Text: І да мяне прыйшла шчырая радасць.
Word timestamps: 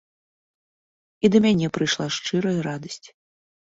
І 1.27 1.31
да 1.35 1.39
мяне 1.47 1.67
прыйшла 1.77 2.05
шчырая 2.19 2.59
радасць. 2.69 3.03